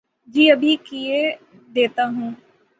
جی 0.33 0.43
ابھی 0.51 0.73
کیئے 0.87 1.19
دیتا 1.75 2.03
ہو 2.15 2.27